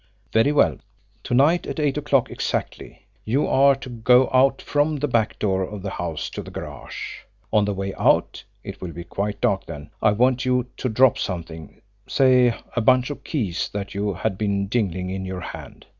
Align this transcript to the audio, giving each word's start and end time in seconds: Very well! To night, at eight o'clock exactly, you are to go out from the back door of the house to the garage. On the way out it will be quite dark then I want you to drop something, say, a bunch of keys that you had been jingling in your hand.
Very 0.33 0.51
well! 0.51 0.77
To 1.25 1.35
night, 1.35 1.67
at 1.67 1.79
eight 1.79 1.95
o'clock 1.95 2.31
exactly, 2.31 3.05
you 3.23 3.45
are 3.45 3.75
to 3.75 3.87
go 3.89 4.31
out 4.33 4.59
from 4.59 4.95
the 4.97 5.07
back 5.07 5.37
door 5.37 5.61
of 5.61 5.83
the 5.83 5.91
house 5.91 6.27
to 6.31 6.41
the 6.41 6.49
garage. 6.49 7.17
On 7.53 7.65
the 7.65 7.73
way 7.75 7.93
out 7.93 8.43
it 8.63 8.81
will 8.81 8.93
be 8.93 9.03
quite 9.03 9.39
dark 9.39 9.67
then 9.67 9.91
I 10.01 10.13
want 10.13 10.43
you 10.43 10.65
to 10.77 10.89
drop 10.89 11.19
something, 11.19 11.83
say, 12.07 12.51
a 12.75 12.81
bunch 12.81 13.11
of 13.11 13.23
keys 13.23 13.69
that 13.73 13.93
you 13.93 14.15
had 14.15 14.39
been 14.39 14.71
jingling 14.71 15.11
in 15.11 15.23
your 15.23 15.41
hand. 15.41 15.85